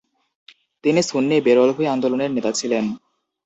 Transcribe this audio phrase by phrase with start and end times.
[0.83, 2.85] তিনি সুন্নি বেরলভী আন্দোলনের নেতা ছিলেন।